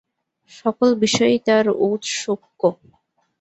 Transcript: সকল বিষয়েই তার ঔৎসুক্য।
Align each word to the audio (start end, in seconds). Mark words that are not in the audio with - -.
সকল 0.51 0.89
বিষয়েই 1.01 1.39
তার 1.47 1.65
ঔৎসুক্য। 1.81 2.61